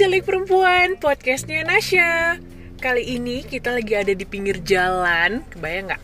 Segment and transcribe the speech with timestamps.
[0.00, 2.40] Celik Perempuan, podcastnya Nasya
[2.80, 6.02] Kali ini kita lagi ada di pinggir jalan Kebayang nggak?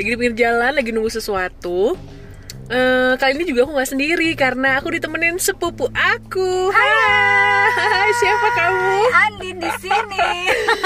[0.00, 1.92] Lagi di pinggir jalan, lagi nunggu sesuatu
[2.72, 8.96] Eh, Kali ini juga aku nggak sendiri Karena aku ditemenin sepupu aku Hai, siapa kamu?
[9.12, 10.28] Andin di sini.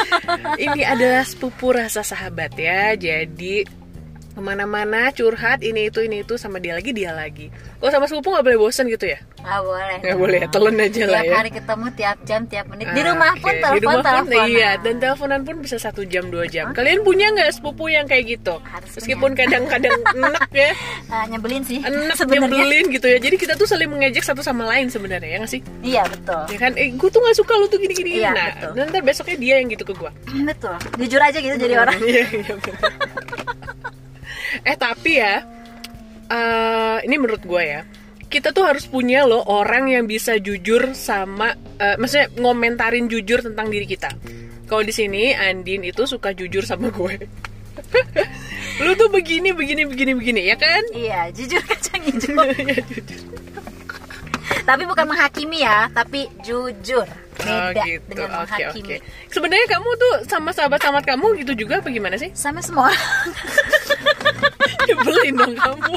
[0.66, 3.62] Ini adalah sepupu rasa sahabat ya Jadi
[4.38, 8.30] ke mana-mana curhat ini itu ini itu sama dia lagi dia lagi Kalau sama sepupu
[8.30, 9.18] nggak boleh bosan gitu ya?
[9.38, 9.96] Nggak boleh.
[9.98, 12.86] Nggak boleh, telan aja lah ya hari ketemu tiap jam tiap menit.
[12.88, 13.54] Di Ah, rumah pun oke.
[13.54, 14.46] Di telepon rumah pun, telepon.
[14.48, 16.70] Iya, dan teleponan pun bisa satu jam dua jam.
[16.70, 18.58] Kalian punya nggak sepupu yang kayak gitu?
[18.60, 20.70] Harus Meskipun kadang-kadang enak ya,
[21.06, 21.78] Nah, nyebelin sih.
[21.80, 22.50] enak sebenarnya.
[22.50, 23.18] nyebelin gitu ya.
[23.18, 25.62] Jadi kita tuh saling mengejek satu sama lain sebenarnya ya nggak sih?
[25.80, 26.42] Iya betul.
[26.50, 28.18] Ya kan, eh gue tuh nggak suka lu tuh gini-gini.
[28.18, 28.86] Iya, nah, betul.
[28.90, 30.10] ntar besoknya dia yang gitu ke gue.
[30.44, 30.74] Betul.
[30.98, 31.94] Jujur aja gitu jadi orang.
[32.00, 32.90] Iya, iya bener.
[34.64, 35.42] eh tapi ya,
[36.28, 37.82] eh, ini menurut gue ya.
[38.28, 43.72] Kita tuh harus punya loh orang yang bisa jujur sama, eh, maksudnya ngomentarin jujur tentang
[43.72, 44.12] diri kita.
[44.68, 47.24] Kalau di sini Andin itu suka jujur sama gue.
[48.84, 50.82] Lu tuh begini, begini, begini, begini, ya kan?
[50.92, 52.36] Iya, jujur kacang hijau.
[52.68, 53.22] Ya, jujur.
[54.64, 57.08] tapi bukan menghakimi ya, tapi jujur.
[57.08, 59.00] Oh Beda gitu, dengan menghakimi.
[59.32, 62.28] Sebenarnya kamu tuh sama sahabat-sahabat kamu gitu juga apa gimana sih?
[62.36, 62.92] Sama semua.
[64.88, 65.94] Nyebelin dong kamu.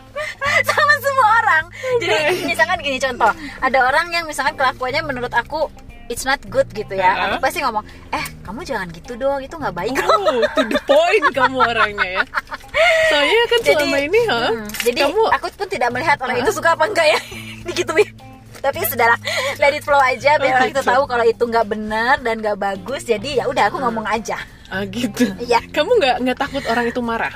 [0.68, 1.64] sama semua orang.
[2.02, 2.44] Jadi Oke.
[2.48, 5.68] misalkan gini contoh, ada orang yang misalkan kelakuannya menurut aku
[6.06, 7.14] it's not good gitu ya.
[7.14, 7.24] Heeh.
[7.34, 7.82] Aku pasti ngomong,
[8.14, 12.24] "Eh, kamu jangan gitu dong, itu nggak baik." Oh, to the point kamu orangnya ya.
[13.10, 14.42] Soalnya kan selama ini, ha?
[14.52, 17.18] Hmm, jadi kamu aku pun tidak melihat orang itu suka apa enggak ya
[17.68, 18.10] digituin
[18.56, 19.14] tapi sudahlah
[19.62, 22.58] let it flow aja biar Oh, orang itu tahu kalau itu nggak benar dan nggak
[22.58, 25.30] bagus jadi ya udah aku ngomong aja ah gitu.
[25.38, 25.62] Iya.
[25.70, 27.30] Kamu nggak nggak takut orang itu marah?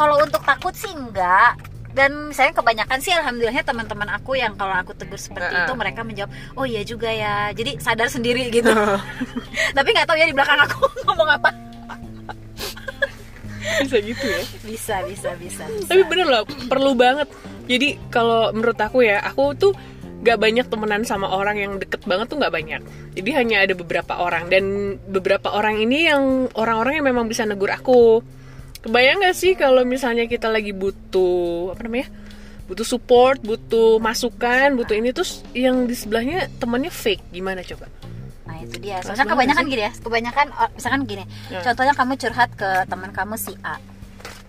[0.00, 1.60] Kalau untuk takut sih enggak
[1.92, 5.68] dan misalnya kebanyakan sih alhamdulillahnya teman-teman aku yang kalau aku tegur seperti Heeh.
[5.68, 8.72] itu mereka menjawab oh iya juga ya jadi sadar sendiri gitu
[9.76, 11.50] tapi nggak tahu ya di belakang aku ngomong apa
[13.80, 14.42] Bisa gitu ya.
[14.66, 15.88] bisa bisa bisa, bisa.
[15.88, 17.28] Tapi bener loh, perlu banget.
[17.68, 19.72] Jadi kalau menurut aku ya, aku tuh
[20.20, 22.82] gak banyak temenan sama orang yang deket banget tuh gak banyak.
[23.16, 27.70] Jadi hanya ada beberapa orang dan beberapa orang ini yang orang-orang yang memang bisa negur
[27.72, 28.24] aku.
[28.80, 32.08] Kebayang gak sih kalau misalnya kita lagi butuh apa namanya?
[32.64, 37.28] Butuh support, butuh masukan, butuh ini terus yang di sebelahnya temannya fake.
[37.28, 37.90] Gimana coba?
[38.46, 39.02] Nah itu dia.
[39.04, 39.70] Soalnya kebanyakan sih.
[39.74, 39.92] gini ya.
[40.00, 41.24] Kebanyakan oh, misalkan gini.
[41.50, 41.60] Ya.
[41.60, 43.76] Contohnya kamu curhat ke teman kamu si A.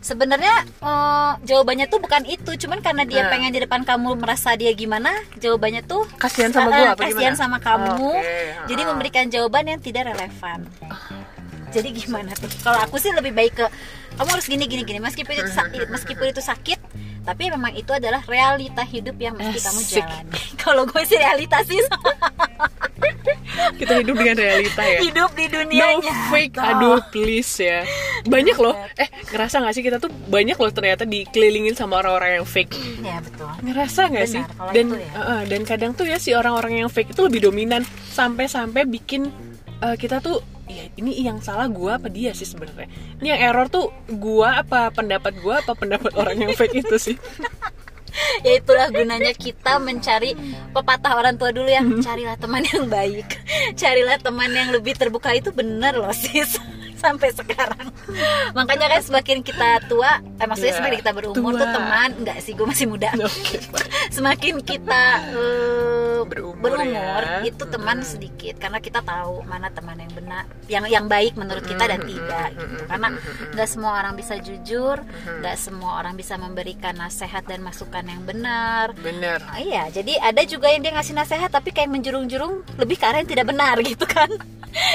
[0.01, 3.29] Sebenarnya eh, jawabannya tuh bukan itu, cuman karena dia Nah.
[3.29, 7.41] pengen di depan kamu merasa dia gimana, jawabannya tuh Kasihan sama eh, apa kasihan gimana?
[7.41, 8.09] sama kamu.
[8.17, 8.87] Oke, Jadi ha.
[8.89, 10.65] memberikan jawaban yang tidak relevan.
[11.71, 12.49] Jadi gimana tuh?
[12.65, 13.65] Kalau aku sih lebih baik ke
[14.13, 16.79] kamu harus gini gini gini meskipun itu sakit, meskipun itu sakit,
[17.21, 19.95] tapi memang itu adalah realita hidup yang mesti kamu Asik.
[19.99, 20.39] jalani.
[20.61, 21.79] Kalau gue sih realita sih
[23.51, 24.99] Kita hidup dengan realita ya.
[25.01, 27.81] hidup di dunia No fake, aduh please ya.
[28.23, 28.77] Banyak loh.
[28.95, 32.77] Eh, ngerasa gak sih kita tuh banyak loh ternyata dikelilingin sama orang-orang yang fake.
[33.01, 33.49] Ya betul.
[33.61, 34.43] Ngerasa gak Benar, sih?
[34.71, 35.09] Dan itu ya.
[35.17, 37.81] eh, dan kadang tuh ya si orang-orang yang fake itu lebih dominan
[38.13, 39.33] sampai-sampai bikin
[39.81, 40.39] eh, kita tuh
[40.71, 42.87] ya ini yang salah gua apa dia sih sebenarnya.
[43.19, 47.17] Ini yang error tuh gua apa pendapat gua apa pendapat orang yang fake itu sih.
[48.45, 50.35] ya itulah gunanya kita mencari
[50.71, 53.27] pepatah orang tua dulu yang carilah teman yang baik.
[53.81, 55.35] Carilah teman yang lebih terbuka.
[55.35, 56.55] Itu bener loh sis
[57.01, 57.89] sampai sekarang.
[58.57, 61.73] Makanya kan semakin kita tua eh maksudnya Ya, semakin kita berumur tuh tua.
[61.73, 63.09] teman enggak sih gue masih muda.
[63.27, 63.57] Oke.
[64.15, 65.03] semakin kita
[65.33, 67.41] eh, Berumur berumur, ya.
[67.41, 71.81] itu teman sedikit karena kita tahu mana teman yang benar yang yang baik menurut kita
[71.83, 72.83] dan tidak gitu.
[72.85, 73.07] Karena
[73.51, 75.01] nggak semua orang bisa jujur
[75.41, 78.93] nggak semua orang bisa memberikan nasihat dan masukan yang benar.
[78.95, 79.41] Bener.
[79.43, 83.17] Ah, iya jadi ada juga yang dia ngasih nasihat tapi kayak menjurung-jurung lebih ke arah
[83.17, 84.29] yang tidak benar gitu kan.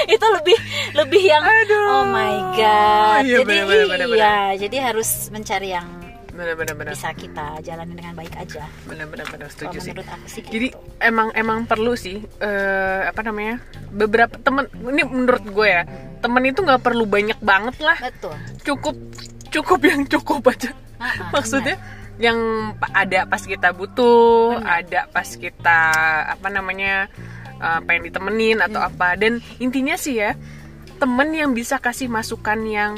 [0.07, 0.57] Itu lebih
[0.95, 1.96] lebih yang Aduh.
[1.97, 5.87] Oh my god Iya, jadi benar, benar, benar, iya jadi harus mencari yang
[6.29, 6.93] Bener bener bener.
[6.93, 9.89] bisa kita jalani dengan baik aja Bener bener bener kalau setuju sih.
[9.89, 10.53] menurut aku sih gitu.
[10.53, 10.67] Jadi
[11.01, 13.57] emang emang perlu sih eh, apa namanya
[13.89, 15.81] beberapa temen ini menurut gue ya
[16.19, 18.93] temen itu nggak perlu banyak banget lah betul cukup
[19.49, 20.69] cukup yang cukup aja
[21.33, 21.81] maksudnya
[22.17, 22.37] yang
[22.75, 24.77] pa- ada pas kita butuh Benar.
[24.79, 25.79] ada pas kita
[26.27, 27.09] apa namanya
[27.55, 28.89] eh, pengen ditemenin atau Hmm.
[28.91, 30.37] apa dan intinya sih ya
[30.97, 32.93] temen yang bisa kasih masukan yang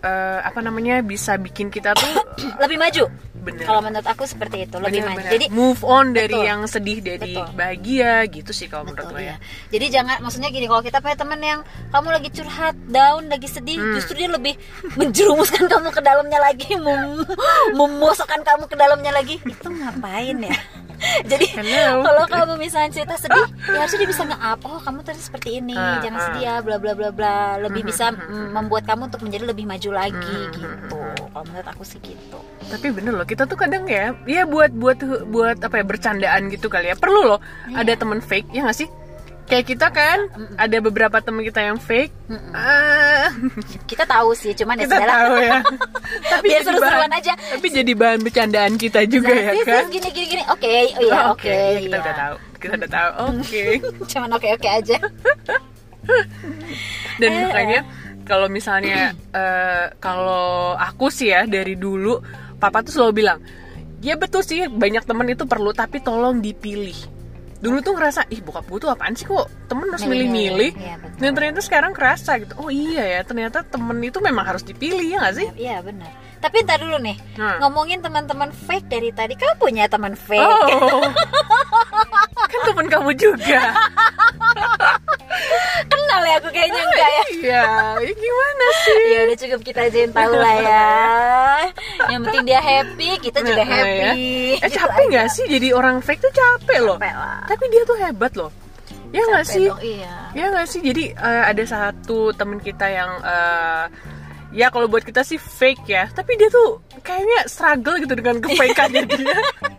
[0.00, 2.12] eh, apa namanya bisa bikin kita tuh
[2.62, 3.06] lebih maju
[3.38, 5.30] bener kalau menurut aku seperti itu lebih maju Bener-bener.
[5.30, 6.48] jadi move on dari Betul.
[6.50, 7.54] yang sedih dari Betul.
[7.54, 9.38] bahagia gitu sih kalau menurut gue iya.
[9.38, 9.76] ya.
[9.78, 11.60] Jadi jangan maksudnya gini kalau kita punya teman yang
[11.94, 13.94] kamu lagi curhat, down, lagi sedih, Hmm.
[13.94, 14.58] justru dia lebih
[15.00, 17.22] menjerumuskan kamu ke dalamnya lagi, mem
[17.78, 19.38] memusokkan kamu ke dalamnya lagi.
[19.46, 20.54] Itu ngapain ya?
[21.30, 21.46] Jadi
[22.06, 24.58] kalau kamu misalnya cerita sedih, ya harusnya dia bisa nge-up.
[24.66, 26.24] Oh, kamu tadi seperti ini, Ah, jangan ah.
[26.30, 27.36] sedih ya, bla bla bla bla.
[27.62, 31.00] Lebih bisa mm, membuat kamu untuk menjadi lebih maju lagi gitu.
[31.30, 32.38] Kalau menurut aku sih gitu.
[32.68, 34.98] Tapi bener loh, kita tuh kadang ya, ya buat buat
[35.30, 36.96] buat apa ya bercandaan gitu kali ya.
[36.98, 37.40] Perlu loh
[37.72, 38.88] ada temen fake, ya nggak sih?
[39.48, 40.18] Kayak kita kan,
[40.54, 42.12] ada beberapa temen kita yang fake.
[42.52, 43.32] Ah,
[43.82, 45.58] Kita tahu sih, cuman ya kita tahu ya.
[46.32, 47.32] tapi Biar seru-seruan bahan- aja.
[47.32, 49.88] Tapi jadi bahan bercandaan kita juga ya Sis, kan?
[49.88, 50.42] gini gini gini.
[50.46, 51.48] Oke, oh iya, oke.
[51.48, 52.04] iya, kita iya.
[52.04, 52.34] udah tahu.
[52.58, 53.10] Kita udah tahu.
[53.32, 53.64] Oke.
[54.12, 54.96] Cuman oke oke aja.
[57.20, 57.40] Dan Eh.
[57.42, 57.80] makanya
[58.22, 62.20] kalau misalnya eh, kalau aku sih ya dari dulu
[62.56, 63.38] papa tuh selalu bilang,
[63.98, 66.96] "Ya betul sih banyak temen itu perlu tapi tolong dipilih."
[67.58, 71.18] Dulu tuh ngerasa, ih bokap gue tuh apaan sih kok temen harus milih-milih Iya, betul.
[71.18, 75.18] Dan ternyata sekarang kerasa gitu Oh iya ya ternyata temen itu memang harus dipilih ya
[75.20, 75.48] gak sih?
[75.54, 76.06] Iya benar.
[76.38, 77.58] Tapi ntar dulu nih, Hmm.
[77.58, 79.34] ngomongin teman-teman fake dari tadi.
[79.34, 80.38] Kamu punya teman fake?
[80.38, 81.02] Oh
[82.50, 83.58] Kan temen kamu juga
[86.28, 87.22] ya aku kayaknya enggak ya.
[87.30, 87.62] Iya
[87.98, 89.02] ya gimana sih?
[89.06, 90.86] Ya udah cukup kita aja yang tahu lah ya.
[92.08, 93.74] Yang penting dia happy, kita juga Nah, ya.
[93.74, 94.18] happy.
[94.54, 95.14] Eh Gitu capek aja.
[95.14, 97.38] gak sih jadi orang fake tuh capek loh Capek lah.
[97.44, 98.50] Tapi dia tuh hebat loh
[99.08, 99.66] Ya gak Capek sih?
[99.66, 100.14] dong, iya.
[100.32, 100.80] Ya gak sih?
[100.80, 103.84] Jadi eh, ada satu temen kita yang eh,
[104.50, 109.02] Ya kalau buat kita sih fake ya Tapi dia tuh kayaknya struggle gitu dengan kefakeannya
[109.06, 109.36] dia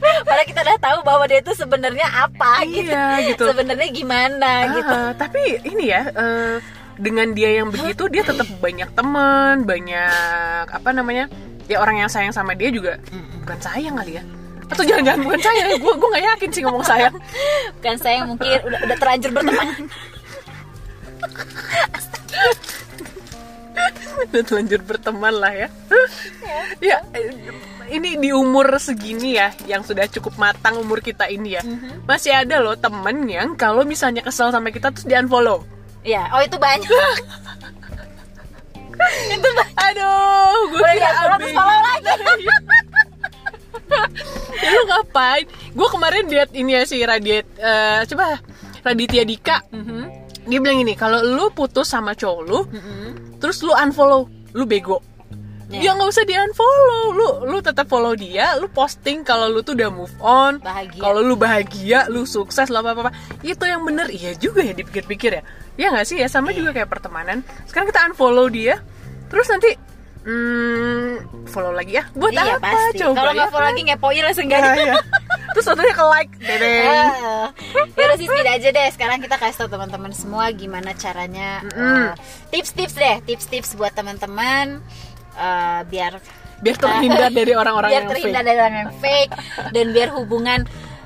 [0.00, 2.90] Padahal kita udah tahu bahwa dia itu sebenarnya apa gitu.
[2.90, 4.94] Iya gitu Sebenarnya gimana gitu.
[4.94, 6.56] Ah, Tapi ini ya eh,
[6.94, 11.26] Dengan dia yang begitu Dia tetap banyak teman Banyak Apa namanya
[11.66, 13.00] Ya orang yang sayang sama dia juga
[13.42, 14.24] Bukan sayang kali ya
[14.64, 17.12] atau jangan-jangan bukan sayang gue gue nggak yakin sih ngomong sayang
[17.76, 19.68] Bukan saya yang mungkin udah udah terlanjur berteman.
[24.24, 25.68] udah telanjur berteman lah ya
[26.80, 27.28] ya eh,
[27.94, 31.62] ini di umur segini ya yang sudah cukup matang umur kita ini ya
[32.04, 35.62] masih ada loh temen yang kalau misalnya kesel sama kita terus di unfollow
[36.02, 36.84] Iya, oh itu banyak.
[39.30, 39.72] itu banyak.
[39.74, 41.52] aduh gue Udah kira abis.
[41.52, 42.12] follow lagi.
[44.54, 48.36] ya lu ngapain gue kemarin lihat ini ya si Radiat eh, coba
[48.82, 49.56] Raditya Dika
[50.44, 52.60] dia bilang ini kalau lu putus sama cowok lu
[53.38, 55.00] terus lu unfollow lu bego
[55.74, 55.90] Ya.
[55.90, 59.74] ya nggak usah di unfollow lu lu tetap follow dia lu posting kalau lu tuh
[59.74, 60.62] udah move on.
[60.98, 63.12] Kalau lu bahagia lu sukses lah apa apa
[63.42, 64.06] itu yang bener.
[64.08, 65.42] Iya juga ya dipikir-pikir ya.
[65.74, 66.16] Ya nggak sih?
[66.22, 67.42] Ya sama juga kayak pertemanan.
[67.66, 68.78] Sekarang kita unfollow dia.
[69.26, 69.74] Terus nanti
[70.24, 72.04] hmm, follow lagi ya.
[72.14, 72.98] Buat iya apa pasti.
[73.02, 73.36] coba Kalau ya?
[73.36, 73.72] nggak follow kan?
[73.74, 74.96] lagi ngepoin langsung gak iya.
[75.54, 77.48] terus fotonya ke like dedeng Ah,
[77.94, 78.88] ya udah sih tidak aja deh.
[78.90, 82.10] Sekarang kita kasih tau teman-teman semua gimana caranya eh,
[82.50, 83.16] tips-tips deh.
[83.22, 84.82] Tips-tips buat teman-teman
[85.34, 86.12] eh, biar
[86.56, 89.32] biar terhindar dari orang-orang biar yang terhindar fake dari orang yang fake
[89.70, 90.60] dan biar hubungan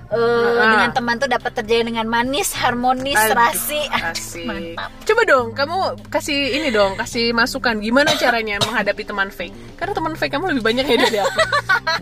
[0.09, 0.17] eh,
[0.57, 0.73] Ah.
[0.73, 4.47] dengan teman tuh dapat terjadi dengan manis harmonis Aduh, serasi asik.
[4.47, 5.77] mantap Coba dong, kamu
[6.09, 9.53] kasih ini dong, kasih masukan gimana caranya menghadapi teman fake.
[9.75, 11.39] Karena teman fake kamu lebih banyak ya dari aku.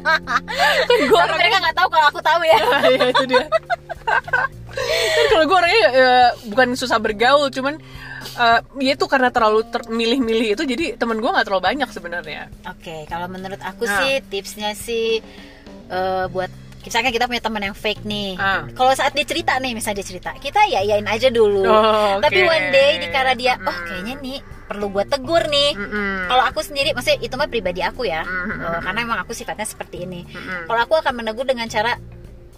[0.89, 2.59] kan gue orangnya mereka nggak tahu kalau aku tahu ya
[2.95, 3.45] ya itu dia.
[4.87, 7.81] kan kalau gue orangnya eh, bukan susah bergaul, cuman
[8.29, 12.43] eh, ya itu karena terlalu ter- milih-milih itu jadi teman gue nggak terlalu banyak sebenarnya.
[12.67, 13.99] Oke, kalau menurut aku Nah.
[13.99, 15.23] sih tipsnya sih
[15.87, 18.35] eh, buat misalkan kita punya teman yang fake nih.
[18.37, 18.63] Ah.
[18.69, 21.63] Kalau saat dia cerita nih, misalnya dia cerita, kita ya yain aja dulu.
[21.63, 22.47] Oh, Tapi oke.
[22.49, 23.85] one day dikala dia, oh Mm.
[23.85, 25.75] kayaknya nih perlu gue tegur nih.
[26.27, 28.23] Kalau aku sendiri, maksudnya itu mah pribadi aku ya.
[28.23, 30.27] Eh, karena emang aku sifatnya seperti ini.
[30.63, 31.99] Kalau aku akan menegur dengan cara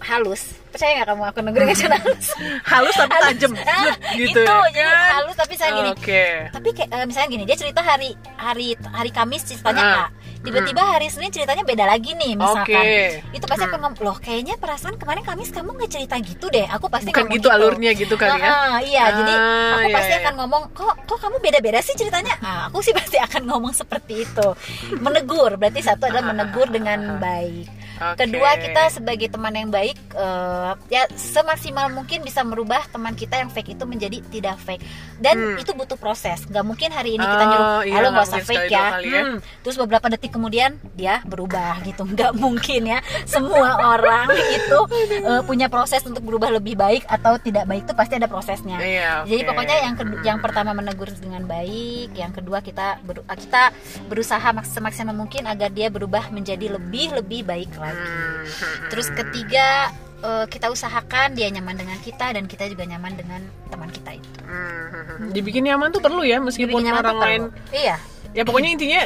[0.01, 0.41] halus.
[0.69, 2.27] Percaya nggak kamu aku dengan cara halus?
[2.61, 5.09] Halus tapi tajam, Ah, gitu itu, ya jadi kan?
[5.17, 6.25] halus tapi saya gini, Oke.
[6.49, 9.97] tapi kayak eh, misalnya gini dia cerita hari hari hari Kamis ceritanya Ah.
[10.05, 10.05] A
[10.39, 13.19] tiba-tiba hari Senin ceritanya beda lagi nih misalkan Oke.
[13.33, 13.69] itu pasti Hmm.
[13.69, 17.23] aku ngomong loh kayaknya perasaan kemarin Kamis kamu nggak cerita gitu deh aku pasti Bukan
[17.23, 18.47] ngomong gitu alurnya gitu kali ya?
[18.47, 20.21] Ah, iya jadi Ah, aku iya, pasti iya.
[20.21, 24.23] akan ngomong kok kok kamu beda-beda sih ceritanya ah, aku sih pasti akan ngomong seperti
[24.23, 24.47] itu
[25.03, 27.67] menegur berarti satu adalah menegur dengan baik
[28.01, 28.15] Oke.
[28.21, 33.47] Kedua kita sebagai teman yang baik eh, ya semaksimal mungkin bisa merubah teman kita yang
[33.47, 34.83] fake itu menjadi tidak fake
[35.17, 35.57] dan Hmm.
[35.57, 36.43] itu butuh proses.
[36.45, 38.85] Gak mungkin hari ini kita Oh, nyuruh iya, halo nggak nggak usah fake ya.
[38.99, 39.21] ya.
[39.21, 39.37] Hmm.
[39.61, 42.03] Terus beberapa detik kemudian dia berubah gitu.
[42.05, 42.99] Nggak mungkin ya.
[43.25, 44.79] Semua orang itu
[45.19, 48.79] eh, punya proses untuk berubah lebih baik atau tidak baik itu pasti ada prosesnya.
[48.79, 49.49] Iya, Jadi oke.
[49.49, 53.71] pokoknya yang kedua, yang pertama menegur dengan baik, yang kedua kita ber- kita
[54.05, 57.88] berusaha maks- semaksimal mungkin agar dia berubah menjadi lebih lebih baik lagi.
[57.95, 58.89] Hmm.
[58.89, 63.89] Terus ketiga eh, kita usahakan dia nyaman dengan kita dan kita juga nyaman dengan teman
[63.89, 64.39] kita itu.
[64.43, 65.29] Hmm.
[65.31, 67.73] Dibikin nyaman tuh perlu ya meskipun orang lain perlu.
[67.73, 67.97] Iya.
[68.29, 69.01] ya pokoknya intinya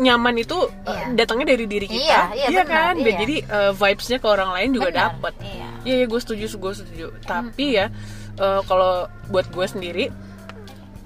[0.00, 1.12] nyaman itu uh, Iya.
[1.12, 3.20] datangnya dari diri kita Iya, iya, benar, kan iya.
[3.20, 5.68] jadi uh, vibesnya ke orang lain juga dapat iya.
[5.84, 7.92] iya iya gue setuju gue setuju tapi ya
[8.40, 10.04] uh, kalau buat gue sendiri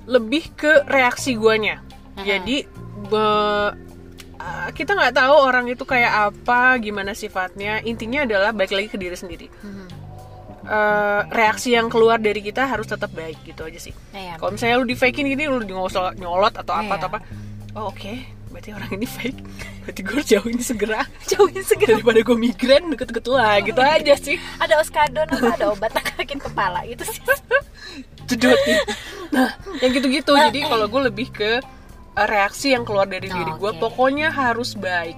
[0.06, 1.82] lebih ke reaksi guanya
[2.16, 2.70] jadi
[3.10, 3.74] be-
[4.36, 7.80] uh, kita nggak tahu orang itu kayak apa gimana sifatnya.
[7.82, 9.48] Intinya adalah balik lagi ke diri sendiri.
[9.62, 9.86] Mhm.
[10.66, 13.94] Uh, reaksi yang keluar dari kita harus tetap baik gitu aja sih.
[14.10, 14.34] Iya.
[14.34, 16.96] kalau misalnya lu di fakein gini lu di ngosol- nyolot atau apa Iya.
[16.98, 17.18] atau apa.
[17.78, 18.12] Oh oke.
[18.50, 19.40] Berarti orang ini fake.
[19.86, 21.06] Berarti gue jauhin segera.
[21.30, 21.94] Jauhin segera.
[21.94, 24.42] Daripada gue migran deket-deket lah gitu aja sih.
[24.58, 27.22] Ada oskadon atau ada obat sakit kepala itu sih.
[28.26, 28.58] jedot
[29.30, 30.34] nah yang gitu-gitu.
[30.34, 31.62] Jadi kalau gue lebih ke
[32.18, 33.78] reaksi yang keluar dari Oh, diri gue oke.
[33.78, 35.16] pokoknya harus baik.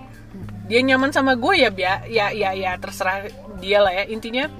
[0.66, 4.04] Dia nyaman sama gue ya bia- ya ya ya terserah dia lah ya.
[4.04, 4.50] Intinya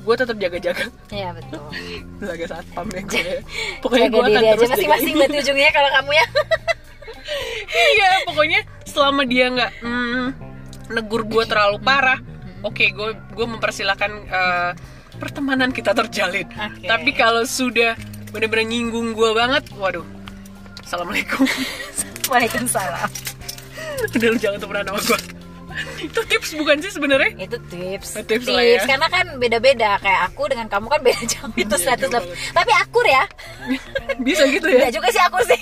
[0.00, 0.88] gue tetap jaga-jaga.
[1.10, 1.60] Iya betul.
[2.24, 3.32] jaga satpam ya gue
[3.78, 6.26] pokoknya Jaga gue akan terus masing-masing berarti ujungnya kalau kamu ya.
[7.92, 10.26] iya pokoknya selama dia nggak mm,
[10.90, 12.16] negur gue terlalu parah
[12.64, 14.70] oke gue gue mempersilahkan eh,
[15.18, 16.48] pertemanan kita terjalin.
[16.48, 16.88] Oke.
[16.88, 17.92] tapi kalau sudah
[18.28, 20.04] bener-bener nyinggung gue banget waduh
[20.88, 21.44] assalamualaikum
[22.32, 23.08] Waalaikumsalam.
[24.08, 25.20] udah lu jangan temenan sama gue
[26.00, 28.16] itu tips bukan sih sebenarnya Itu tips.
[28.16, 28.82] Oh, tips lah ya.
[28.82, 32.34] karena kan beda-beda kayak aku dengan kamu kan beda jauh itu Iya, 100 jauh banget.
[32.50, 33.22] Tapi akur ya.
[34.18, 35.60] bisa gitu ya Enggak juga sih akur sih.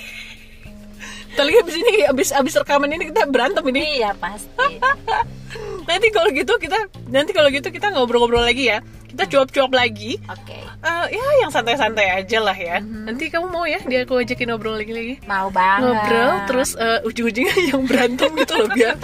[1.37, 4.81] Tapi abis ini abis abis rekaman ini kita berantem ini iya pasti.
[5.89, 6.79] nanti kalau gitu kita
[7.09, 8.81] nanti kalau gitu kita ngobrol-ngobrol lagi ya
[9.11, 10.65] kita cuap-cuap lagi Oke.
[10.85, 12.79] Eh, ya yang santai-santai aja lah ya.
[12.81, 15.15] Nanti kamu mau ya dia aku ajakin ngobrol lagi lagi.
[15.25, 15.83] Mau banget.
[15.89, 18.95] Ngobrol terus eh, ujung-ujungnya yang berantem gitu loh biar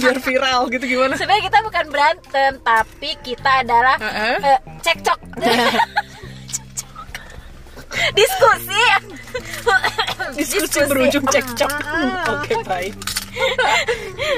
[0.00, 1.14] biar viral gitu gimana?
[1.14, 4.36] Sebenarnya kita bukan berantem, tapi kita adalah Heeh.
[4.42, 5.18] eh, cekcok.
[8.12, 8.82] Diskusi.
[10.32, 11.72] Diskusi berujung cekcok.
[12.30, 12.94] Oke baik.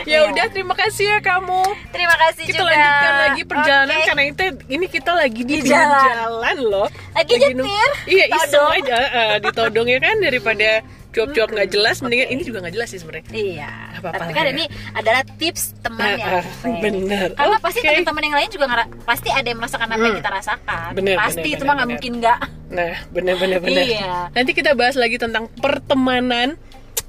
[0.04, 0.28] ya Iya.
[0.28, 1.62] udah terima kasih ya kamu.
[1.90, 2.70] Terima kasih Kita juga.
[2.70, 4.06] lanjutkan lagi perjalanan Oke.
[4.06, 6.04] karena itu ini kita lagi di, Di jalan.
[6.06, 6.88] jalan loh.
[7.12, 8.78] Lagi nu- nyetir, Iya iseng todong.
[8.78, 10.68] aja eh, ditodong ya kan daripada
[11.12, 13.28] cuap-cuap nggak jelas mendingan ini juga nggak jelas sih sebenarnya.
[13.30, 13.70] Iya.
[13.94, 14.50] Apa-apa Tapi lah kan ya.
[14.50, 16.80] ini adalah tips teman Ah, yang ah, baik.
[16.82, 17.28] bener.
[17.32, 17.86] Karena pasti Oke.
[17.86, 20.18] teman-teman yang lain juga ngera- pasti ada yang merasakan apa yang Hmm.
[20.18, 20.88] kita rasakan.
[20.92, 22.38] Bener, pasti bener, itu mah nggak bener, mungkin nggak.
[22.68, 23.84] Nah, benar-benar benar.
[23.84, 24.12] Iya.
[24.30, 26.56] Nanti kita bahas lagi tentang pertemanan,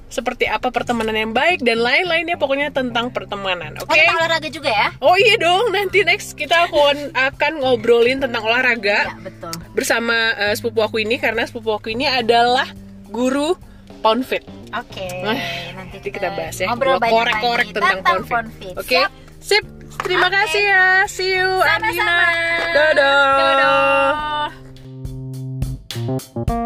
[0.08, 3.74] seperti apa pertemanan yang baik dan lain-lainnya pokoknya tentang pertemanan.
[3.78, 3.98] Oh, Oke?
[3.98, 4.88] tentang olahraga juga ya?
[5.00, 9.56] Oh iya dong, nanti next kita akan akan ngobrolin tentang olahraga Ya betul.
[9.72, 12.70] bersama eh, sepupu aku ini karena sepupu aku ini adalah
[13.06, 13.58] guru
[14.04, 14.44] pound fit.
[14.76, 15.08] Oke.
[15.24, 15.40] Nah,
[15.80, 16.68] nanti Nanti kita bahas ya.
[16.68, 18.76] Ngobrol banyak korek-korek lagi tentang, pound fit.
[18.76, 18.92] Oke?
[18.92, 19.10] Siap.
[19.40, 19.64] Sip.
[20.04, 20.36] Terima Oke.
[20.36, 21.08] kasih ya.
[21.08, 21.88] See you Sama-sama.
[21.88, 22.18] Adina.
[22.76, 23.40] Dadah.
[26.04, 26.63] Dadah.